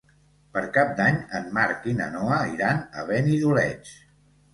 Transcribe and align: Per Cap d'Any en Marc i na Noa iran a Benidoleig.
Per 0.53 0.61
Cap 0.77 0.93
d'Any 0.99 1.19
en 1.39 1.51
Marc 1.57 1.85
i 1.91 1.93
na 1.99 2.07
Noa 2.13 2.39
iran 2.53 2.81
a 3.03 3.05
Benidoleig. 3.11 3.93